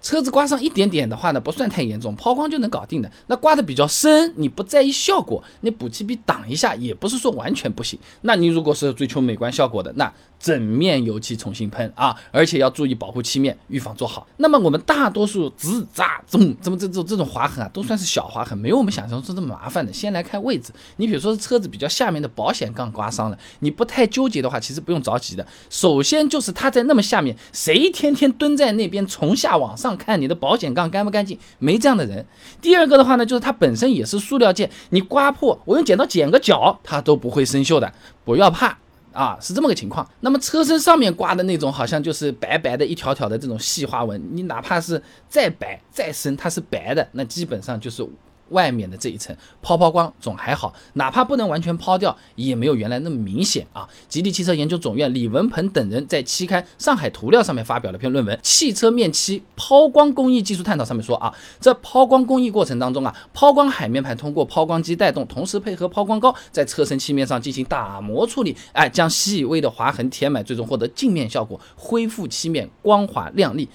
[0.00, 3.10] 车子刮上一点点的话呢，不算太严重，抛光就能搞定的。
[3.26, 7.98] 那刮的比较深，你不在意效果，你补漆笔挡一下，也不是说完全不行。
[8.22, 14.26] 那你如果是追求美观效果的，那整面油漆重新喷啊，而且要注意保护漆面，预防做好。
[14.38, 19.92] 那么我们大多数吱喳 zum 这么这种这种划痕啊，都算是小划痕，没有我们想象中这么麻烦的。
[19.92, 25.46] 先来看位置，你比如说是车子比较下面的保险杠刮伤了，你不太纠结的话，其实不用着急的。
[25.68, 31.38] 首先就是它在那么下面，谁天天蹲在那边从下往上看你的保险杠干不干净？
[31.58, 32.24] 没这样的人。
[32.62, 37.92] 第二个的话呢，就是它本身也是塑料件，你刮破，我用剪刀剪个角，它都不会生锈的，
[38.24, 38.78] 不要怕。
[39.12, 40.08] 啊，是这么个情况。
[40.20, 48.06] 那么车身上面刮的那种，好像就是白白的一条条的这种细花纹，你哪怕是再白再深，它是白的，那基本上就是。
[48.50, 53.88] 外面的这一层抛抛光总还好，哪怕不能完全抛掉，也没有原来那么明显啊。
[54.08, 73.68] 吉利汽车研究总院李文鹏等人在期刊《上海涂料》上面发表了篇论文《汽车面漆抛光工艺技术探讨》，上面说啊，这抛光工艺过程当中啊，抛光海绵盘通过抛光机带动，同时配合抛光膏在车身漆面上进行打磨处理，哎，将细微的划痕填满，最终获得镜面效果，恢复漆面光滑亮丽。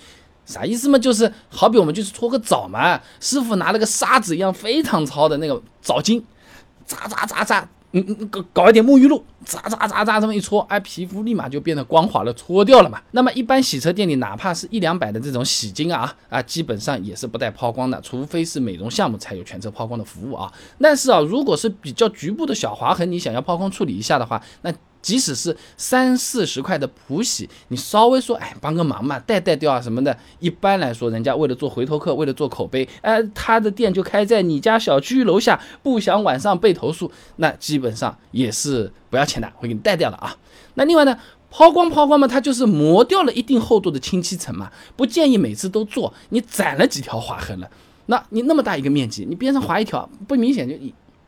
[0.46, 0.98] 啥意思嘛？
[1.00, 6.22] 就是好比我们就是搓个澡嘛，师傅拿了个砂子一样非常糙的那个澡巾，
[6.86, 13.02] 扎扎扎扎，嗯嗯，搞搞一点沐浴露，扎扎扎扎这么一搓，哎，皮肤立马就变得光滑了，搓掉了嘛。
[13.12, 20.52] 那么一般洗车店里，哪怕是一两百的这种洗精啊啊，基本上也是不带抛光的，除非是美容项目才有全车抛光的服务啊。
[20.80, 24.72] 但是啊，如果是比较局部的小划痕，你想要抛光处理一下的话，那。
[25.06, 30.17] 即使是三四十块的普洗，你稍微说，哎，帮个忙嘛，带带掉啊什么的。
[30.39, 40.36] 一般来说，人家为了做回头客，为了做口碑，哎，他的店就开在你家小区楼下，不想晚上被投诉，那基本上也是不要钱的，会给你带掉了啊。
[40.73, 41.16] 那另外呢，
[41.52, 46.12] 抛光抛光嘛，它就是磨掉了一定厚度的清漆层嘛，不建议每次都做。
[46.30, 47.69] 你攒了几条划痕了，
[48.08, 50.75] 那你那么大一个面积，你边上划一条，不明显就。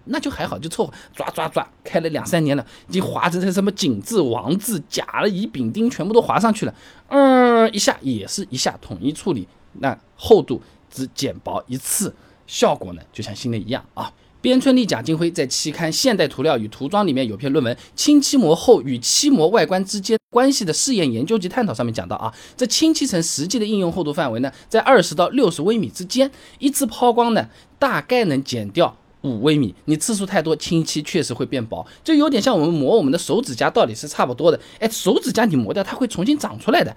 [0.09, 6.73] 那就还好，就凑合抓抓抓，开了两三年了，已经划成什么景字、王字、甲了乙丙丁，全部都划上去了。
[7.09, 9.47] 嗯，一下也是一下统一处理，
[9.79, 12.13] 那厚度只减薄一次，
[12.45, 14.11] 效果呢就像新的一样啊。
[14.39, 28.95] 边春丽、贾金辉在期刊《现代涂料与涂装》里面有篇论文《清漆膜厚与漆膜外观之间关系的试验研究及探讨》，上面讲到啊，这清漆层实际的应用厚度范围呢，在二十到六十微米之间，一次抛光呢，大概能减掉。
[29.21, 34.59] 五微米，你次数太多，清漆确实会变薄，就有点像我们磨我们的手指甲，道理是差不多的。
[34.79, 36.91] 哎，手指甲你磨掉，它会重新长出来的；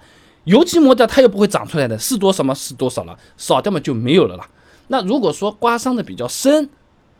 [0.45, 2.53] 油漆磨掉，它又不会长出来的，是多少嘛？
[2.53, 4.49] 是多少了，少掉嘛就没有了啦。
[4.87, 6.69] 那如果说刮伤的比较深，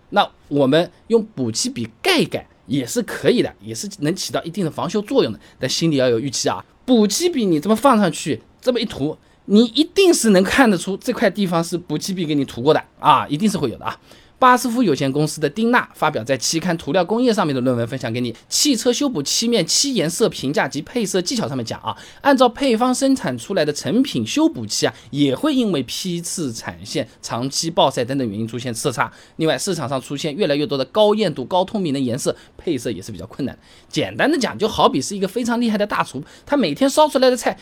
[0.09, 5.39] 那我们用补漆笔盖一盖也是可以的，也是能起到一定的防锈作用的。
[5.57, 13.97] 但心里要有预期啊，补漆笔你这么放上去，这么一涂，你一定是能看得出这块地方是补漆笔给你涂过的啊，一定是会有的啊。
[14.41, 18.35] 巴斯夫有限公司的丁娜发表在期刊《涂料工业》上面的论文，分享给你。
[18.49, 29.13] 汽车修补漆面漆颜色评价及配色技巧上面讲啊，按照配方生产出来的成品修补漆啊，也会因为批次产线、长期暴晒等等原因出现色差。
[29.35, 33.55] 另外，市场上出现越来越多的高艳度、高透明的颜色，配色也是比较困难。
[33.89, 37.59] 简单的讲，就好比是一个非常厉害的大厨，他每天烧出来的菜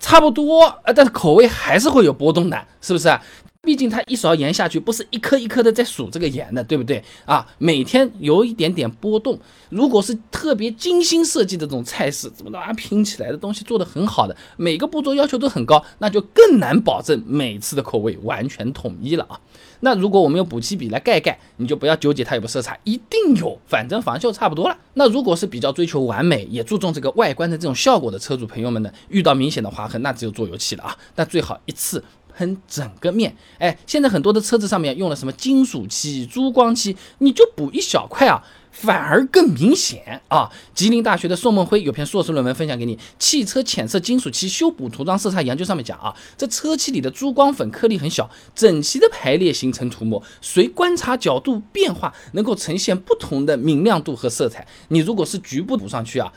[0.00, 3.20] 差不多，呃，但是口味还是会有波动的，是不是？
[3.64, 7.46] 毕竟他一勺盐下去，不是一颗一颗的在数这个盐的，对不对啊？
[7.58, 9.38] 每天有一点点波动。
[9.70, 19.38] 如果是特别精心设计的这种菜式，怎么的啊拼起来的东西做的很好的，每个步骤要求都很高，那就更难保证每次的口味完全统一了啊。
[19.78, 24.76] 那如果我们用补漆笔来盖盖，你就不要纠结它有没有色差，一定有，反正防锈差不多了。
[24.94, 30.98] 那如果是比较追求完美，也注重这个外观的这种效果的车主朋友们呢，遇到明显的划痕，那只有做油漆了啊。
[31.14, 32.02] 那最好一次。
[32.36, 40.50] 喷整个面，哎，现在很多的车子上面用了什么金属漆、珠光漆，你就补一小块啊，反而更明显啊。
[40.74, 54.66] 吉林大学的宋梦辉有篇硕士论文分享给你，《汽车浅色金属漆修补涂装色差研究》上面讲啊，这车漆里的珠光粉颗粒很小，整齐的排列形成涂膜，随观察角度变化，能够呈现不同的明亮度和色彩。
[54.88, 56.32] 你如果是局部补上去啊，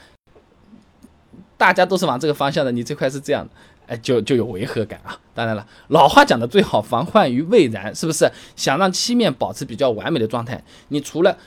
[1.58, 3.52] 大家都是往这个方向的，你这块是这样的。
[3.88, 5.18] 哎，就就有违和感啊！
[5.34, 8.30] 当然了，老话讲的最好，防患于未然，是不是？
[8.56, 11.38] 想让漆面保持比较完美的状态，你除了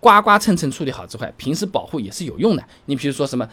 [0.00, 2.64] 刮刮蹭蹭处理好之外，平时保护也是有用的。
[2.86, 3.48] 你比如说什么？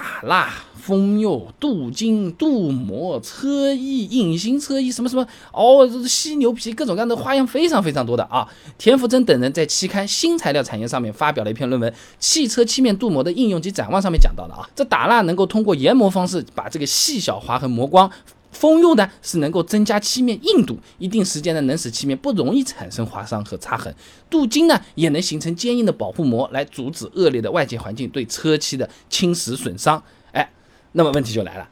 [0.00, 8.48] 打蜡、封釉、镀金、镀膜、车衣、隐形车衣，什么什么哦，这是犀牛皮，各种各样的花样非常非常多的啊。
[8.78, 18.10] 田福珍等人在期刊《新材料产业》上面发表了一篇论文，《汽车漆面镀膜的应用及展望》上面讲到了啊，这打蜡能够通过研磨方式把这个细小划痕磨光。
[18.50, 23.94] 封釉呢是能够增加漆面硬度，一定时间呢能使漆面不容易产生划伤和擦痕。
[24.28, 30.02] 镀金呢也能形成坚硬的保护膜，来阻止恶劣的外界环境对车漆的侵蚀损伤。
[30.32, 30.50] 哎，
[30.92, 31.68] 那么问题就来了，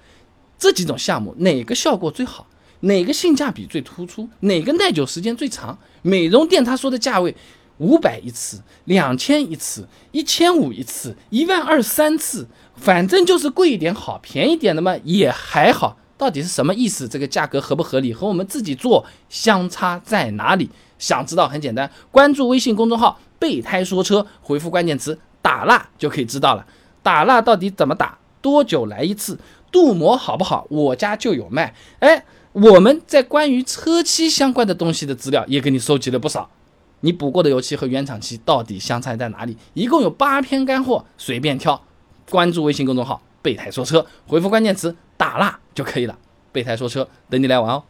[0.58, 2.46] 这几种项目哪个效果最好？
[2.80, 4.28] 哪个性价比最突出？
[4.40, 5.76] 哪个耐久时间最长？
[6.02, 7.34] 美容店他说的价位，
[7.78, 12.46] 五百一次，两千一次，一千五一次，一万二三次，
[12.76, 15.98] 反正就是贵一点好，便宜点的嘛也还好。
[16.18, 17.08] 到底是什么意思？
[17.08, 18.12] 这个价格合不合理？
[18.12, 20.68] 和我们自己做相差在哪里？
[20.98, 26.66] 想知道很简单，关注微信公众号“备胎说车”，回复关键词“打蜡”就可以知道了。
[27.02, 28.18] 打蜡到底怎么打？
[28.42, 29.38] 多久来一次？
[29.70, 30.66] 镀膜好不好？
[30.68, 31.74] 我家就有卖。
[32.00, 32.24] 哎。
[32.52, 36.50] 我们在关于车漆相关的东西的资料也给你收集了不少，
[37.00, 39.56] 你补过的油漆和原厂漆到底相差在哪里？
[39.74, 41.80] 一共有八篇干货，随便挑。
[42.28, 46.18] 关注微信公众号“备胎说车”，回复关键词“打蜡”就可以了。
[46.50, 47.84] 备胎说车，等你来玩哦。